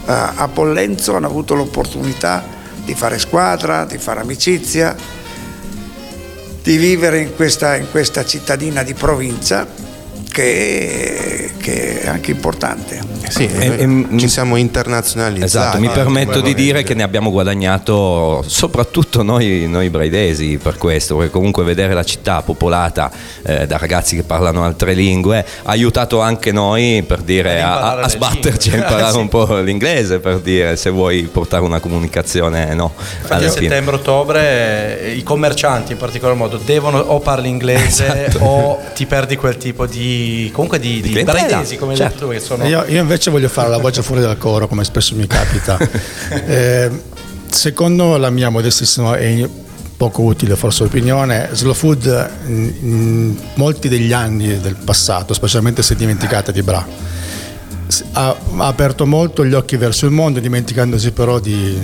[0.05, 2.43] eh, a Pollenzo hanno avuto l'opportunità
[2.83, 4.95] di fare squadra, di fare amicizia,
[6.61, 9.67] di vivere in questa, in questa cittadina di provincia
[10.29, 12.99] che, che è anche importante.
[13.29, 15.45] Sì, E- e- ci siamo internazionalizzati.
[15.45, 21.15] Esatto, mi permetto di dire che ne abbiamo guadagnato soprattutto noi, noi braidesi per questo,
[21.17, 23.11] perché comunque vedere la città popolata
[23.43, 28.09] eh, da ragazzi che parlano altre lingue ha aiutato anche noi per dire a, a
[28.09, 29.17] sbatterci a imparare Sì.
[29.17, 32.93] un po' l'inglese per dire se vuoi portare una comunicazione no.
[33.21, 38.43] Infatti a settembre-ottobre eh, i commercianti in particolar modo devono o parli inglese Esatto.
[38.45, 42.13] o ti perdi quel tipo di comunque di, di clientela, braidesi come certo.
[42.13, 45.15] detto che sono Io, io invece voglio fare la voce fuori dal coro, come spesso
[45.15, 45.77] mi capita.
[46.29, 46.89] Eh,
[47.49, 49.49] secondo la mia modestissima e
[49.97, 56.51] poco utile forse opinione, Slow Food in, molti degli anni del passato, specialmente se dimenticata
[56.51, 56.85] di Bra,
[58.13, 61.77] ha, ha aperto molto gli occhi verso il mondo, dimenticandosi però di,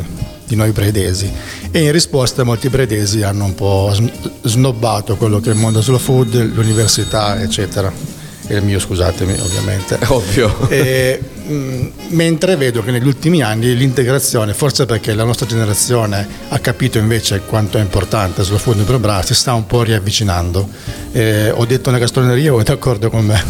[0.46, 1.32] di noi bredesi.
[1.72, 4.12] E in risposta molti bredesi hanno un po' sn-
[4.44, 8.15] snobbato quello che è il mondo Slow Food, l'università, eccetera.
[8.48, 9.98] E il mio, scusatemi, ovviamente.
[10.08, 10.70] Ovvio.
[10.70, 16.60] E, mh, mentre vedo che negli ultimi anni l'integrazione, forse perché la nostra generazione ha
[16.60, 20.68] capito invece quanto è importante Slow Food per Bra, si sta un po' riavvicinando.
[21.12, 23.44] Eh, ho detto una castroneria o è d'accordo con me?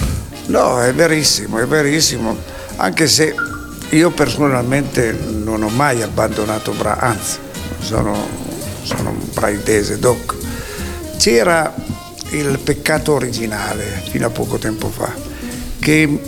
[0.47, 2.37] No, è verissimo, è verissimo,
[2.75, 3.33] anche se
[3.89, 7.37] io personalmente non ho mai abbandonato Bra, anzi,
[7.79, 8.27] sono,
[8.83, 10.35] sono un braidese doc.
[11.17, 11.73] C'era
[12.35, 15.13] il peccato originale fino a poco tempo fa,
[15.79, 16.19] che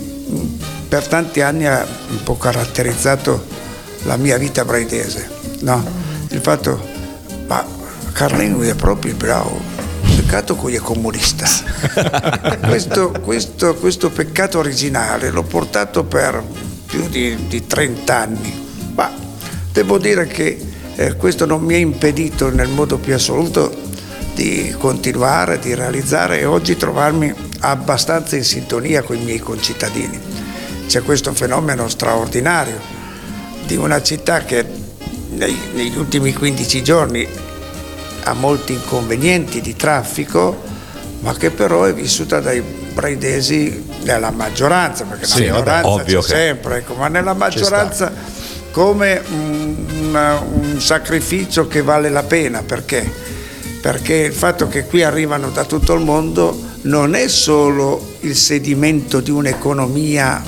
[0.88, 3.44] per tanti anni ha un po' caratterizzato
[4.04, 5.28] la mia vita braidese,
[5.60, 5.84] no?
[6.30, 6.80] Il fatto,
[7.46, 7.64] ma
[8.12, 9.60] Carlino è proprio bravo,
[10.16, 11.46] peccato che è comunista.
[12.66, 16.42] questo, questo- questo peccato originale l'ho portato per
[16.86, 19.12] più di, di 30 anni, ma
[19.72, 20.58] devo dire che
[20.96, 23.86] eh, questo non mi ha impedito nel modo più assoluto
[24.38, 30.16] di continuare, di realizzare e oggi trovarmi abbastanza in sintonia con i miei concittadini.
[30.86, 32.78] C'è questo fenomeno straordinario
[33.66, 34.64] di una città che
[35.30, 37.26] nei- negli ultimi 15 giorni
[38.22, 40.62] ha molti inconvenienti di traffico,
[41.18, 46.20] ma che però è vissuta dai braidesi nella maggioranza, perché Sì, la vabbè, minoranza ovvio
[46.20, 48.12] c'è sempre, ecco, ma nella maggioranza
[48.70, 53.27] come un, un sacrificio che vale la pena, perché?
[53.80, 59.20] Perché il fatto che qui arrivano da tutto il mondo non è solo il sedimento
[59.20, 60.42] di un'economia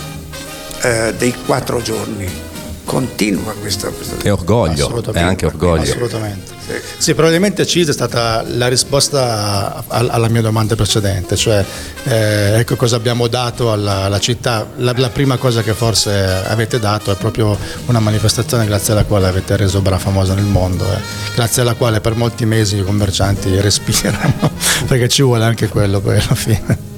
[0.83, 2.29] eh, dei quattro giorni,
[2.90, 3.88] continua questo.
[3.92, 5.83] questo È orgoglio, è anche orgoglio.
[5.83, 6.53] Assolutamente.
[6.66, 6.72] Sì.
[6.98, 11.64] Sì, probabilmente CIS è stata la risposta alla mia domanda precedente, cioè
[12.03, 14.66] eh, ecco cosa abbiamo dato alla, alla città.
[14.79, 16.11] La, la prima cosa che forse
[16.46, 20.85] avete dato è proprio una manifestazione grazie alla quale avete reso Bra famosa nel mondo,
[20.92, 20.98] eh,
[21.37, 24.50] grazie alla quale per molti mesi i commercianti respirano,
[24.88, 26.89] perché ci vuole anche quello poi alla fine.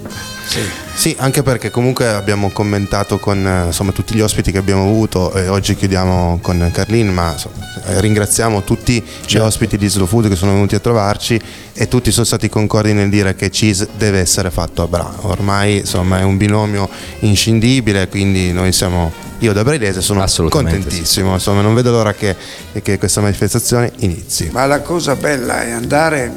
[0.94, 5.32] Sì, anche perché comunque abbiamo commentato con eh, insomma, tutti gli ospiti che abbiamo avuto
[5.32, 7.64] e oggi chiudiamo con Carlin, ma insomma,
[8.00, 9.46] ringraziamo tutti gli Certo.
[9.46, 11.40] ospiti di Slow Food che sono venuti a trovarci
[11.72, 15.10] e tutti sono stati concordi nel dire che cheese deve essere fatto a Bra.
[15.22, 16.88] Ormai insomma, è un binomio
[17.20, 22.36] inscindibile, quindi noi siamo io da Braidese sono contentissimo, insomma, non vedo l'ora che,
[22.80, 24.50] che questa manifestazione inizi.
[24.52, 26.30] Ma la cosa bella è andare,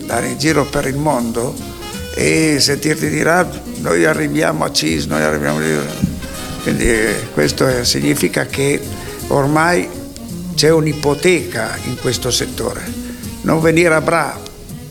[0.00, 1.71] andare in giro per il mondo
[2.14, 3.48] e sentirti dire "Ah,
[3.80, 5.78] noi arriviamo a CIS, noi arriviamo lì.
[6.62, 8.80] Quindi eh, questo eh, significa che
[9.28, 9.88] ormai
[10.54, 12.82] c'è un'ipoteca in questo settore.
[13.42, 14.38] Non venire a Bra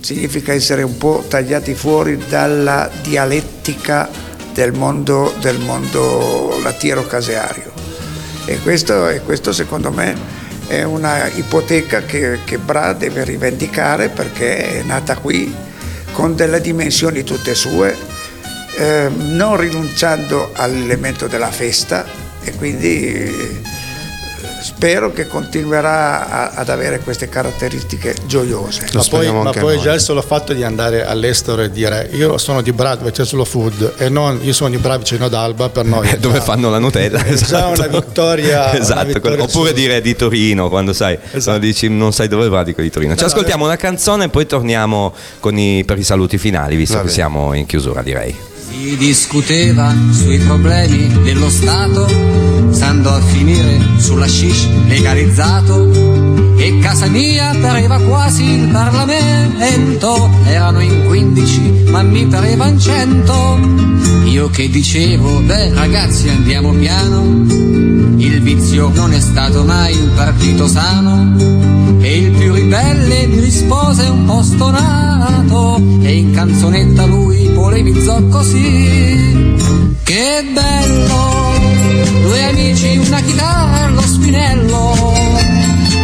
[0.02, 4.10] significa essere un po' tagliati fuori dalla dialettica
[4.54, 7.72] del mondo, del mondo lattiero-caseario.
[8.46, 14.80] E questo, e questo secondo me è una ipoteca che, che Bra deve rivendicare perché
[14.80, 15.54] è nata qui
[16.12, 17.96] con delle dimensioni tutte sue,
[18.78, 22.06] eh, non rinunciando all'elemento della festa
[22.44, 23.62] e quindi
[24.62, 28.88] spero che continuerà a- ad avere queste caratteristiche gioiose.
[28.94, 32.38] Ma poi, ma anche poi già il solo fatto di andare all'estero e dire io
[32.38, 35.86] sono di Bradway, Slow Food e non io sono di Bravo vicino ad Alba per
[35.86, 36.08] noi.
[36.10, 38.70] è dove già- fanno la Nutella È già una vittoria.
[38.70, 41.44] una esatto vittoria quello- oppure dire di Torino quando sai Esatto.
[41.44, 44.26] quando dici non sai dove va dico di Torino ci No, no, ascoltiamo una canzone
[44.26, 48.36] e poi torniamo con i, per i saluti finali visto che siamo in chiusura direi
[48.72, 52.08] Si discuteva sui problemi dello Stato,
[52.72, 56.56] stando a finire sulla shish legalizzato.
[56.58, 63.60] E casa mia pareva quasi il Parlamento, erano in 15 ma mi parevano 100.
[64.30, 67.44] Io che dicevo, beh ragazzi andiamo piano,
[68.18, 72.00] il vizio non è stato mai un partito sano.
[72.00, 77.41] E il più ribelle mi rispose un po' stonato e in canzonetta lui
[77.82, 79.56] polemizzò così.
[80.04, 81.54] Che bello,
[82.22, 85.14] due amici, una chitarra, lo spinello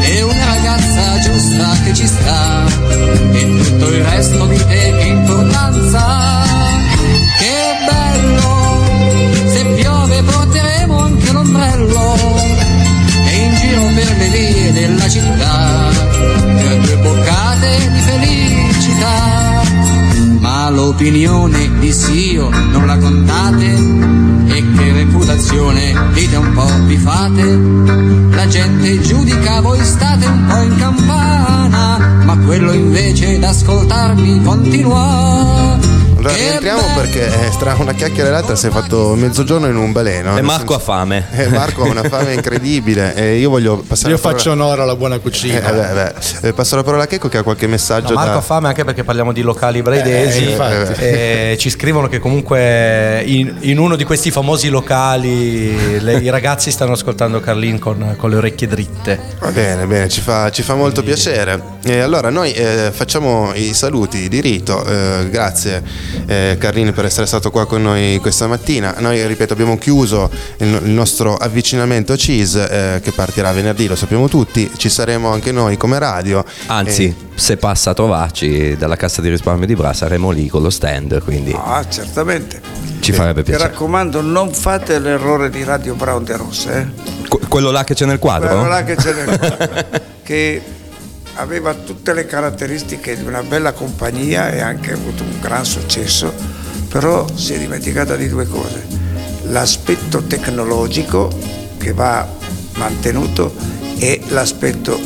[0.03, 2.65] e una ragazza giusta che ci sta
[3.31, 6.43] e tutto il resto di te che importanza.
[7.37, 7.55] Che
[7.85, 8.81] bello,
[9.47, 12.15] se piove porteremo anche l'ombrello
[13.25, 15.89] e in giro per le vie della città
[16.57, 19.46] per due boccate di felicità.
[20.69, 23.65] L'opinione di io non la contate
[24.47, 28.35] e che reputazione dite un po' vi fate.
[28.35, 36.06] La gente giudica, voi state un po' in campana, ma quello invece d'ascoltarmi continua.
[36.27, 36.93] Allora Che rientriamo bello.
[36.99, 40.37] perché eh, tra una chiacchiera e l'altra si è fatto mezzogiorno in un baleno.
[40.37, 44.15] e Marco ha fame Eh, Marco ha una fame incredibile e io voglio passare Io
[44.15, 45.59] la parola- faccio onore alla buona Eh, cucina.
[45.71, 45.93] beh,
[46.41, 46.47] beh.
[46.49, 48.37] Eh, passo la parola a Checco che ha qualche messaggio No, Marco da...
[48.37, 51.01] ha fame anche perché parliamo di locali braidesi Eh, infatti.
[51.01, 56.71] e ci scrivono che comunque in, in uno di questi famosi locali le- i ragazzi
[56.71, 59.17] stanno ascoltando Carlin con, con le orecchie dritte.
[59.39, 61.75] Va bene, bene, ci fa, ci fa molto piacere.
[61.85, 64.83] E allora noi eh, facciamo i saluti di rito.
[64.85, 68.95] eh, grazie eh, Carlini per essere stato qua con noi questa mattina.
[68.99, 74.27] Noi, ripeto, abbiamo chiuso il, il nostro avvicinamento CIS eh, che partirà venerdì, lo sappiamo
[74.27, 74.69] tutti.
[74.75, 76.43] Ci saremo anche noi come radio.
[76.67, 80.63] anzi Eh, se passa a trovarci dalla cassa di risparmio di Bra saremo lì con
[80.63, 82.59] lo stand quindi Ah, certamente.
[82.99, 87.27] ci farebbe Mi piacere raccomando, non fate l'errore di Radio Brown de Rosse, eh?
[87.27, 88.47] Que- quello là che c'è nel quadro?
[88.49, 89.85] Quello là che c'è nel-
[90.23, 90.61] che
[91.37, 96.33] aveva tutte le caratteristiche di una bella compagnia e anche avuto un gran successo,
[96.89, 98.85] però si è dimenticata di due cose.
[99.43, 101.29] L'aspetto tecnologico
[101.77, 102.27] che va
[102.75, 103.53] mantenuto
[103.97, 104.99] e l'aspetto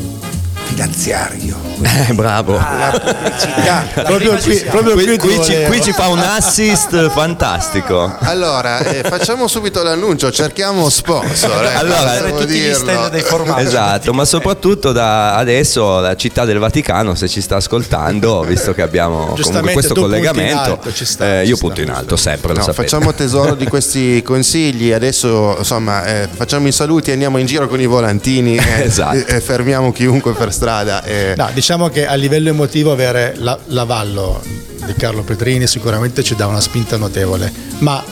[0.75, 1.59] finanziario.
[1.81, 4.03] Eh, bravo La pubblicità.
[4.03, 5.67] proprio qui, proprio qui, qui, ti qui ci, volevo.
[5.69, 11.63] qui ci fa un assist fantastico Allora, eh, facciamo subito l'annuncio, cerchiamo sponsor.
[11.65, 12.75] eh, Allora, tutti gli dirlo.
[12.75, 13.65] stand dei formaggi.
[13.65, 18.81] Esatto, ma soprattutto da adesso la città del Vaticano, se ci sta ascoltando, visto che
[18.81, 22.29] abbiamo comunque questo collegamento, alto, ci sta, eh, ci io sta, punto in alto sta.
[22.31, 24.91] sempre, lo No, facciamo tesoro di questi consigli.
[24.93, 29.15] Adesso, insomma, eh, facciamo i saluti, andiamo in giro con i volantini eh, Esatto.
[29.17, 30.60] e, e fermiamo chiunque per strada.
[31.03, 31.33] Eh.
[31.35, 34.41] No, diciamo che a livello emotivo avere la- l'avallo
[34.85, 38.03] di Carlo Petrini sicuramente ci dà una spinta notevole, ma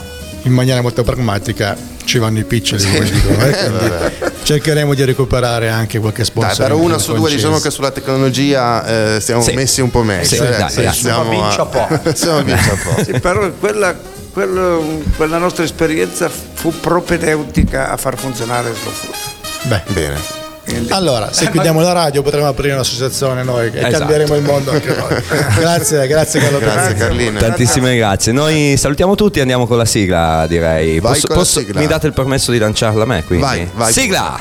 [0.43, 1.75] in maniera molto pragmatica
[2.05, 6.57] ci vanno i piccioli, come dicono, eh, cercheremo di recuperare anche qualche Dai, sponsor.
[6.65, 9.53] però in una su due diciamo che sulla tecnologia eh, stiamo Sì.
[9.53, 10.23] messi un po' meglio.
[10.25, 10.93] Sì, eh, dai, dai.
[10.93, 11.87] siamo a- po'.
[12.15, 13.03] siamo po'.
[13.03, 13.95] Sì, però quella,
[14.31, 19.67] quello- quella nostra esperienza fu propedeutica a far funzionare il suo food.
[19.67, 20.38] Beh, Bene.
[20.69, 23.97] Quindi- allora, se chiudiamo la radio potremo aprire un'associazione noi e Esatto.
[23.97, 25.21] cambieremo il mondo anche noi.
[25.57, 26.93] grazie, grazie Carlo Grazie.
[26.95, 27.39] Carlino.
[27.39, 28.31] Tantissime grazie.
[28.31, 30.99] Noi salutiamo tutti e andiamo con la sigla, direi.
[30.99, 31.79] Vai Posso- con la posso- sigla.
[31.79, 33.23] Mi date il permesso di lanciarla a me?
[33.23, 33.43] Quindi?
[33.45, 33.91] Vai, vai.
[33.93, 34.39] Sigla!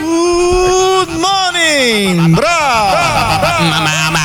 [0.00, 4.17] Good morning, papà, mamma, mamma.